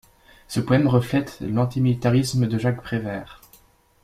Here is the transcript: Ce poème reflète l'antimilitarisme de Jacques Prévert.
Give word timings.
Ce 0.47 0.59
poème 0.59 0.87
reflète 0.87 1.37
l'antimilitarisme 1.41 2.47
de 2.47 2.57
Jacques 2.57 2.81
Prévert. 2.81 3.39